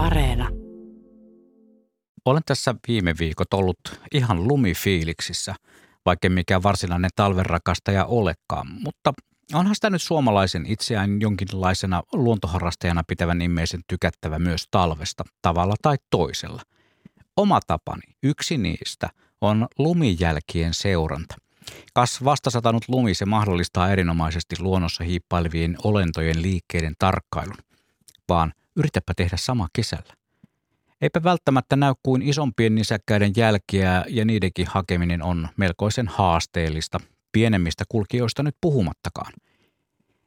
Areena. 0.00 0.48
Olen 2.24 2.42
tässä 2.46 2.74
viime 2.88 3.14
viikot 3.18 3.54
ollut 3.54 3.78
ihan 4.14 4.48
lumifiiliksissä, 4.48 5.54
vaikka 6.06 6.30
mikään 6.30 6.62
varsinainen 6.62 7.10
talvenrakastaja 7.16 8.04
olekaan, 8.04 8.66
mutta 8.82 9.12
onhan 9.54 9.74
sitä 9.74 9.90
nyt 9.90 10.02
suomalaisen 10.02 10.66
itseään 10.66 11.20
jonkinlaisena 11.20 12.02
luontoharrastajana 12.12 13.02
pitävän 13.08 13.42
ihmisen 13.42 13.80
tykättävä 13.88 14.38
myös 14.38 14.64
talvesta 14.70 15.24
tavalla 15.42 15.74
tai 15.82 15.96
toisella. 16.10 16.62
Oma 17.36 17.60
tapani, 17.66 18.14
yksi 18.22 18.58
niistä, 18.58 19.08
on 19.40 19.68
lumijälkien 19.78 20.74
seuranta. 20.74 21.36
Kas 21.94 22.24
vastasatanut 22.24 22.84
lumi 22.88 23.14
se 23.14 23.26
mahdollistaa 23.26 23.90
erinomaisesti 23.90 24.56
luonnossa 24.58 25.04
hiippailevien 25.04 25.76
olentojen 25.84 26.42
liikkeiden 26.42 26.94
tarkkailun. 26.98 27.58
Vaan 28.28 28.52
yritäpä 28.76 29.12
tehdä 29.16 29.36
sama 29.36 29.68
kesällä. 29.72 30.14
Eipä 31.00 31.22
välttämättä 31.22 31.76
näy 31.76 31.94
kuin 32.02 32.22
isompien 32.22 32.74
nisäkkäiden 32.74 33.32
jälkiä 33.36 34.04
ja 34.08 34.24
niidenkin 34.24 34.66
hakeminen 34.66 35.22
on 35.22 35.48
melkoisen 35.56 36.08
haasteellista, 36.08 37.00
pienemmistä 37.32 37.84
kulkijoista 37.88 38.42
nyt 38.42 38.56
puhumattakaan. 38.60 39.32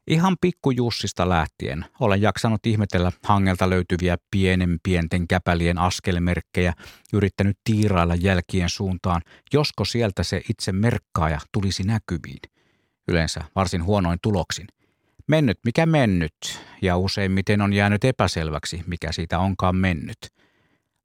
Ihan 0.08 0.36
pikkujussista 0.42 1.30
lähtien 1.30 1.86
olen 2.00 2.22
jaksanut 2.22 2.66
ihmetellä 2.66 3.12
hangelta 3.24 3.70
löytyviä 3.70 4.18
pienen 4.32 4.80
pienten 4.84 5.28
käpälien 5.28 5.78
askelmerkkejä, 5.78 6.74
yrittänyt 7.14 7.58
tiirailla 7.64 8.16
jälkien 8.16 8.70
suuntaan, 8.70 9.22
josko 9.54 9.86
sieltä 9.86 10.24
se 10.24 10.42
itse 10.50 10.72
merkkaaja 10.72 11.40
tulisi 11.52 11.84
näkyviin. 11.84 12.42
Yleensä 13.08 13.42
varsin 13.56 13.84
huonoin 13.84 14.20
tuloksin– 14.22 14.68
Mennyt 15.28 15.60
mikä 15.66 15.86
mennyt, 15.86 16.34
ja 16.82 16.98
useimmiten 16.98 17.62
on 17.62 17.74
jäänyt 17.74 18.04
epäselväksi, 18.04 18.84
mikä 18.88 19.12
siitä 19.12 19.40
onkaan 19.40 19.76
mennyt. 19.76 20.18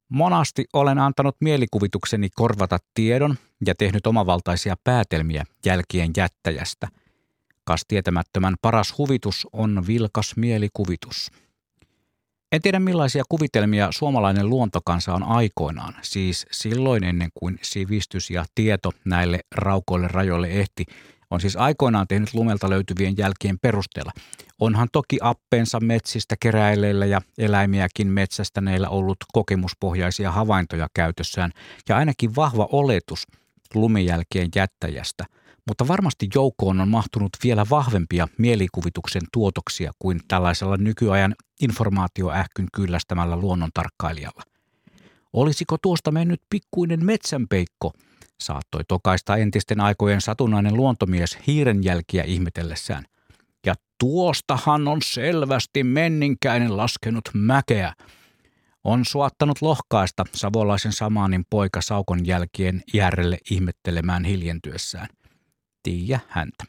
Monasti 0.09 0.65
olen 0.73 0.99
antanut 0.99 1.37
mielikuvitukseni 1.41 2.29
korvata 2.35 2.79
tiedon 2.95 3.37
ja 3.67 3.75
tehnyt 3.75 4.07
omavaltaisia 4.07 4.77
päätelmiä 4.85 5.45
jälkien 5.67 6.11
jättäjästä. 6.17 6.89
Kas 7.65 7.83
tietämättömän 7.89 8.55
paras 8.63 8.99
huvitus 8.99 9.47
on 9.53 9.87
vilkas 9.87 10.37
mielikuvitus. 10.37 11.31
En 12.53 12.63
tiedä 12.63 12.81
millaisia 12.81 13.23
kuvitelmia 13.29 13.89
suomalainen 13.91 14.49
luontokansa 14.51 15.15
on 15.15 15.23
aikoinaan, 15.23 15.95
siis 16.03 16.47
silloin 16.51 17.05
ennen 17.05 17.31
kuin 17.35 17.59
sivistys 17.63 18.31
ja 18.31 18.45
tieto 18.55 18.93
näille 19.05 19.41
raukoille 19.55 20.09
rajoille 20.09 20.49
ehti 20.49 20.85
on 21.31 21.41
siis 21.41 21.57
aikoinaan 21.57 22.09
tehnyt 22.09 22.35
lumelta 22.35 22.71
löytyvien 22.71 23.15
jälkien 23.17 23.59
perusteella. 23.59 24.13
Onhan 24.59 24.89
toki 24.93 25.19
appeensa 25.23 25.81
metsistä 25.81 26.37
keräileillä 26.41 27.07
ja 27.07 27.21
eläimiäkin 27.39 28.07
metsästäneillä 28.07 28.89
ollut 28.89 29.17
kokemuspohjaisia 29.33 30.33
havaintoja 30.33 30.89
käytössään 30.95 31.51
ja 31.89 31.97
ainakin 31.97 32.37
vahva 32.37 32.69
oletus 32.73 33.27
lumijälkien 33.75 34.49
jättäjästä, 34.55 35.25
mutta 35.69 35.89
varmasti 35.89 36.29
joukkoon 36.35 36.81
on 36.81 36.89
mahtunut 36.89 37.31
vielä 37.45 37.67
vahvempia 37.71 38.29
mielikuvituksen 38.39 39.23
tuotoksia 39.33 39.93
kuin 39.99 40.21
tällaisella 40.29 40.77
nykyajan 40.77 41.35
informaatioähkyn 41.61 42.67
kyllästämällä 42.75 43.37
luonnontarkkailijalla. 43.37 44.43
Olisiko 45.33 45.77
tuosta 45.83 46.11
mennyt 46.11 46.43
pikkuinen 46.51 47.05
metsänpeikko– 47.05 47.93
saattoi 48.41 48.85
tokaista 48.89 49.37
entisten 49.37 49.81
aikojen 49.81 50.21
satunnainen 50.21 50.75
luontomies 50.75 51.39
hiirenjälkiä 51.47 52.23
ihmetellessään. 52.23 53.05
Ja 53.67 53.75
tuostahan 54.01 54.89
on 54.89 55.03
selvästi 55.03 55.85
menninkäinen 55.85 56.77
laskenut 56.77 57.25
mäkeä. 57.35 57.93
On 58.85 59.05
suottanut 59.05 59.63
lohkaista 59.63 60.25
savolaisen 60.35 60.93
samaanin 60.93 61.45
poika 61.51 61.81
Saukon 61.81 62.27
jälkien 62.27 62.83
järrelle 62.95 63.39
ihmettelemään 63.51 64.25
hiljentyessään. 64.25 65.09
Tiiä 65.83 66.21
häntä. 66.29 66.65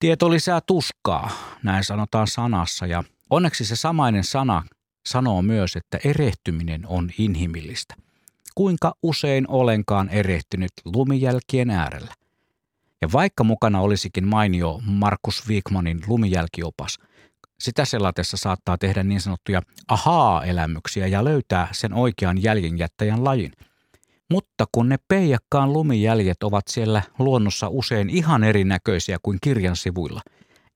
Tieto 0.00 0.30
lisää 0.30 0.60
tuskaa, 0.66 1.30
näin 1.62 1.84
sanotaan 1.84 2.26
sanassa, 2.26 2.86
ja 2.86 3.04
onneksi 3.30 3.64
se 3.64 3.76
samainen 3.76 4.24
sana 4.24 4.62
sanoo 5.08 5.42
myös, 5.42 5.76
että 5.76 5.98
erehtyminen 6.04 6.86
on 6.86 7.10
inhimillistä– 7.18 7.94
kuinka 8.54 8.94
usein 9.02 9.44
olenkaan 9.48 10.08
erehtynyt 10.08 10.72
lumijälkien 10.84 11.70
äärellä. 11.70 12.14
Ja 13.02 13.12
vaikka 13.12 13.44
mukana 13.44 13.80
olisikin 13.80 14.26
mainio 14.26 14.80
Markus 14.84 15.48
Wigmanin 15.48 16.00
lumijälkiopas, 16.06 16.98
sitä 17.60 17.84
selatessa 17.84 18.36
saattaa 18.36 18.78
tehdä 18.78 19.02
niin 19.02 19.20
sanottuja 19.20 19.62
ahaa-elämyksiä 19.88 21.06
ja 21.06 21.24
löytää 21.24 21.68
sen 21.72 21.92
oikean 21.92 22.42
jäljenjättäjän 22.42 23.24
lajin. 23.24 23.52
Mutta 24.30 24.64
kun 24.72 24.88
ne 24.88 24.96
peijakkaan 25.08 25.72
lumijäljet 25.72 26.42
ovat 26.42 26.68
siellä 26.68 27.02
luonnossa 27.18 27.68
usein 27.68 28.10
ihan 28.10 28.44
erinäköisiä 28.44 29.18
kuin 29.22 29.38
kirjan 29.40 29.76
sivuilla, 29.76 30.20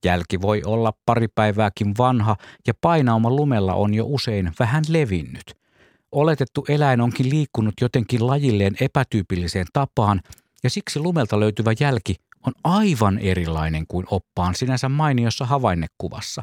jälki 0.04 0.40
voi 0.40 0.62
olla 0.66 0.92
pari 1.06 1.28
päivääkin 1.34 1.94
vanha 1.98 2.36
ja 2.66 2.74
painauma 2.80 3.30
lumella 3.30 3.74
on 3.74 3.94
jo 3.94 4.04
usein 4.06 4.52
vähän 4.58 4.84
levinnyt– 4.88 5.54
oletettu 6.14 6.64
eläin 6.68 7.00
onkin 7.00 7.30
liikkunut 7.30 7.74
jotenkin 7.80 8.26
lajilleen 8.26 8.76
epätyypilliseen 8.80 9.66
tapaan 9.72 10.20
ja 10.62 10.70
siksi 10.70 11.00
lumelta 11.00 11.40
löytyvä 11.40 11.72
jälki 11.80 12.16
on 12.46 12.52
aivan 12.64 13.18
erilainen 13.18 13.84
kuin 13.88 14.06
oppaan 14.10 14.54
sinänsä 14.54 14.88
mainiossa 14.88 15.46
havainnekuvassa. 15.46 16.42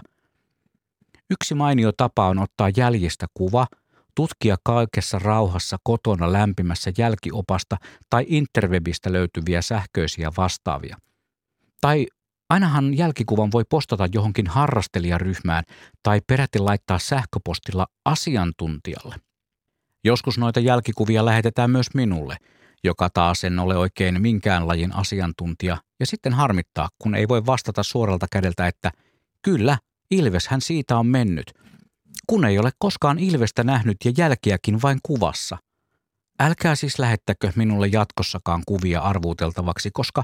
Yksi 1.30 1.56
mainio 1.56 1.92
tapa 1.92 2.28
on 2.28 2.40
ottaa 2.40 2.70
jäljistä 2.78 3.28
kuva, 3.34 3.68
tutkia 4.16 4.56
kaikessa 4.64 5.20
rauhassa 5.20 5.78
kotona 5.84 6.34
lämpimässä 6.34 6.92
jälkiopasta 6.98 7.78
tai 8.10 8.26
interwebistä 8.28 9.14
löytyviä 9.14 9.62
sähköisiä 9.62 10.32
vastaavia. 10.38 10.98
Tai 11.82 12.08
ainahan 12.50 12.98
jälkikuvan 12.98 13.52
voi 13.52 13.64
postata 13.70 14.08
johonkin 14.14 14.48
harrastelijaryhmään 14.48 15.64
tai 16.04 16.22
peräti 16.28 16.60
laittaa 16.60 17.00
sähköpostilla 17.00 17.88
asiantuntijalle– 18.06 19.16
Joskus 20.04 20.38
noita 20.38 20.60
jälkikuvia 20.60 21.26
lähetetään 21.26 21.72
myös 21.72 21.88
minulle, 21.94 22.38
joka 22.84 23.10
taas 23.10 23.44
en 23.44 23.60
ole 23.60 23.78
oikein 23.78 24.22
minkään 24.22 24.68
lajin 24.68 24.96
asiantuntija, 24.96 25.78
ja 26.00 26.06
sitten 26.06 26.34
harmittaa, 26.34 26.90
kun 27.00 27.16
ei 27.16 27.28
voi 27.28 27.46
vastata 27.46 27.84
suoralta 27.84 28.28
kädeltä, 28.32 28.68
että 28.68 28.92
kyllä, 29.42 29.78
Ilveshän 30.12 30.62
siitä 30.62 30.98
on 30.98 31.08
mennyt, 31.08 31.54
kun 32.28 32.46
ei 32.46 32.60
ole 32.60 32.72
koskaan 32.80 33.20
Ilvestä 33.20 33.64
nähnyt 33.64 33.98
ja 34.06 34.12
jälkiäkin 34.18 34.82
vain 34.82 35.00
kuvassa. 35.04 35.58
Älkää 36.40 36.76
siis 36.76 37.00
lähettäkö 37.00 37.52
minulle 37.56 37.88
jatkossakaan 37.88 38.64
kuvia 38.68 39.02
arvuuteltavaksi, 39.02 39.90
koska 39.94 40.24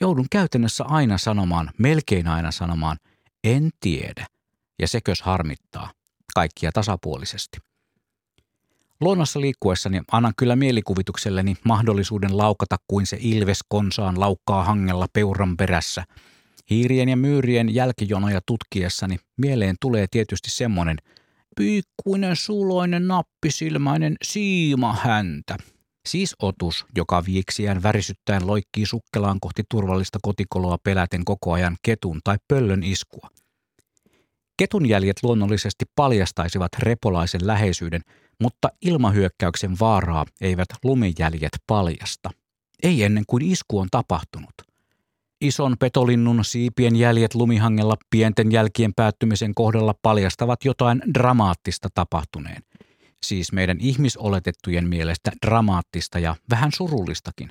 joudun 0.00 0.26
käytännössä 0.30 0.84
aina 0.84 1.18
sanomaan, 1.18 1.70
melkein 1.78 2.26
aina 2.26 2.50
sanomaan, 2.50 2.96
en 3.44 3.70
tiedä. 3.80 4.26
Ja 4.78 4.88
sekös 4.88 5.22
harmittaa, 5.22 5.90
kaikkia 6.34 6.72
tasapuolisesti. 6.72 7.58
Luonnossa 9.04 9.40
liikkuessani 9.40 10.00
annan 10.12 10.32
kyllä 10.36 10.56
mielikuvitukselleni 10.56 11.56
mahdollisuuden 11.64 12.38
laukata 12.38 12.76
kuin 12.88 13.06
se 13.06 13.18
ilves 13.20 13.60
konsaan 13.68 14.20
laukkaa 14.20 14.64
hangella 14.64 15.06
peuran 15.12 15.56
perässä. 15.56 16.04
Hiirien 16.70 17.08
ja 17.08 17.16
myyrien 17.16 17.74
jälkijonoja 17.74 18.40
tutkiessani 18.46 19.16
mieleen 19.36 19.76
tulee 19.80 20.06
tietysti 20.10 20.50
semmoinen 20.50 20.96
piikkuinen 21.56 22.36
suloinen 22.36 23.08
nappisilmäinen 23.08 24.16
siima 24.22 24.92
häntä. 24.92 25.56
Siis 26.08 26.34
otus, 26.42 26.86
joka 26.96 27.24
viiksiään 27.26 27.82
värisyttäen 27.82 28.46
loikkii 28.46 28.86
sukkelaan 28.86 29.40
kohti 29.40 29.62
turvallista 29.70 30.18
kotikoloa 30.22 30.78
peläten 30.82 31.24
koko 31.24 31.52
ajan 31.52 31.76
ketun 31.82 32.20
tai 32.24 32.36
pöllön 32.48 32.82
iskua. 32.82 33.28
Ketun 34.56 34.88
jäljet 34.88 35.16
luonnollisesti 35.22 35.84
paljastaisivat 35.96 36.72
repolaisen 36.78 37.46
läheisyyden– 37.46 38.00
mutta 38.40 38.68
ilmahyökkäyksen 38.82 39.76
vaaraa 39.80 40.26
eivät 40.40 40.68
lumijäljet 40.84 41.58
paljasta. 41.66 42.30
Ei 42.82 43.02
ennen 43.02 43.24
kuin 43.26 43.42
isku 43.44 43.78
on 43.78 43.88
tapahtunut. 43.90 44.54
Ison 45.40 45.76
petolinnun 45.78 46.44
siipien 46.44 46.96
jäljet 46.96 47.34
lumihangella 47.34 47.96
pienten 48.10 48.52
jälkien 48.52 48.94
päättymisen 48.96 49.54
kohdalla 49.54 49.94
paljastavat 50.02 50.64
jotain 50.64 51.02
dramaattista 51.14 51.88
tapahtuneen. 51.94 52.62
Siis 53.22 53.52
meidän 53.52 53.76
ihmisoletettujen 53.80 54.88
mielestä 54.88 55.32
dramaattista 55.46 56.18
ja 56.18 56.36
vähän 56.50 56.70
surullistakin. 56.72 57.50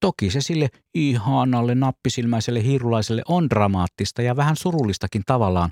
Toki 0.00 0.30
se 0.30 0.40
sille 0.40 0.68
ihanalle 0.94 1.74
nappisilmäiselle 1.74 2.62
hiirulaiselle 2.62 3.22
on 3.28 3.50
dramaattista 3.50 4.22
ja 4.22 4.36
vähän 4.36 4.56
surullistakin 4.56 5.22
tavallaan, 5.26 5.70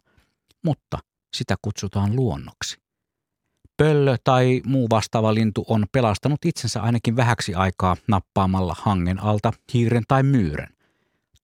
mutta 0.64 0.98
sitä 1.34 1.54
kutsutaan 1.62 2.16
luonnoksi. 2.16 2.87
Pöllö 3.78 4.16
tai 4.24 4.62
muu 4.66 4.86
vastaava 4.90 5.34
lintu 5.34 5.64
on 5.68 5.86
pelastanut 5.92 6.44
itsensä 6.44 6.82
ainakin 6.82 7.16
vähäksi 7.16 7.54
aikaa 7.54 7.96
nappaamalla 8.08 8.76
hangen 8.78 9.22
alta 9.22 9.52
hiiren 9.74 10.02
tai 10.08 10.22
myyrän. 10.22 10.68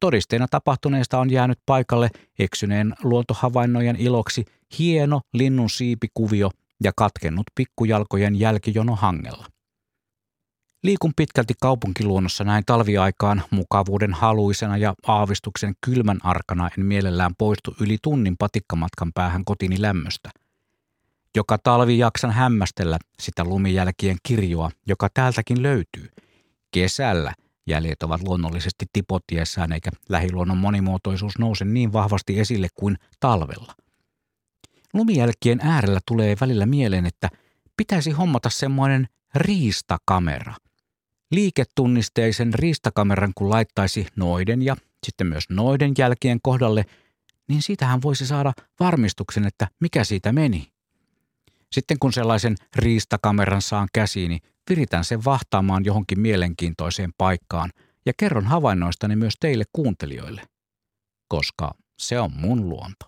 Todisteena 0.00 0.46
tapahtuneesta 0.50 1.18
on 1.18 1.30
jäänyt 1.30 1.58
paikalle 1.66 2.10
eksyneen 2.38 2.94
luontohavainnojen 3.02 3.96
iloksi 3.96 4.44
hieno 4.78 5.20
linnun 5.32 5.70
siipikuvio 5.70 6.50
ja 6.84 6.92
katkennut 6.96 7.46
pikkujalkojen 7.54 8.40
jälkijono 8.40 8.96
hangella. 8.96 9.46
Liikun 10.82 11.12
pitkälti 11.16 11.54
kaupunkiluonnossa 11.60 12.44
näin 12.44 12.64
talviaikaan 12.66 13.42
mukavuuden 13.50 14.14
haluisena 14.14 14.76
ja 14.76 14.94
aavistuksen 15.06 15.74
kylmän 15.84 16.18
arkana 16.22 16.70
en 16.78 16.86
mielellään 16.86 17.32
poistu 17.38 17.76
yli 17.80 17.98
tunnin 18.02 18.36
patikkamatkan 18.38 19.12
päähän 19.12 19.44
kotini 19.44 19.82
lämmöstä. 19.82 20.30
Joka 21.36 21.58
talvi 21.58 21.98
jaksan 21.98 22.30
hämmästellä 22.30 22.98
sitä 23.20 23.44
lumijälkien 23.44 24.16
kirjoa, 24.22 24.70
joka 24.86 25.08
täältäkin 25.14 25.62
löytyy. 25.62 26.08
Kesällä 26.70 27.34
jäljet 27.66 28.02
ovat 28.02 28.22
luonnollisesti 28.22 28.86
tipotiessään 28.92 29.72
eikä 29.72 29.90
lähiluonnon 30.08 30.56
monimuotoisuus 30.56 31.38
nouse 31.38 31.64
niin 31.64 31.92
vahvasti 31.92 32.40
esille 32.40 32.68
kuin 32.74 32.96
talvella. 33.20 33.74
Lumijälkien 34.94 35.60
äärellä 35.62 36.00
tulee 36.06 36.36
välillä 36.40 36.66
mieleen, 36.66 37.06
että 37.06 37.28
pitäisi 37.76 38.10
hommata 38.10 38.50
semmoinen 38.50 39.08
riistakamera. 39.34 40.54
Liiketunnisteisen 41.30 42.54
riistakameran 42.54 43.32
kun 43.34 43.50
laittaisi 43.50 44.06
noiden 44.16 44.62
ja 44.62 44.76
sitten 45.06 45.26
myös 45.26 45.44
noiden 45.50 45.92
jälkien 45.98 46.38
kohdalle, 46.42 46.84
niin 47.48 47.62
siitähän 47.62 48.02
voisi 48.02 48.26
saada 48.26 48.52
varmistuksen, 48.80 49.46
että 49.46 49.68
mikä 49.80 50.04
siitä 50.04 50.32
meni. 50.32 50.73
Sitten 51.74 51.98
kun 52.00 52.12
sellaisen 52.12 52.56
riistakameran 52.76 53.62
saan 53.62 53.88
käsiini, 53.92 54.38
viritän 54.70 55.04
sen 55.04 55.24
vahtaamaan 55.24 55.84
johonkin 55.84 56.20
mielenkiintoiseen 56.20 57.10
paikkaan 57.18 57.70
ja 58.06 58.12
kerron 58.16 58.46
havainnoistani 58.46 59.16
myös 59.16 59.34
teille 59.40 59.64
kuuntelijoille, 59.72 60.42
koska 61.28 61.74
se 61.98 62.20
on 62.20 62.30
mun 62.34 62.68
luonto. 62.68 63.06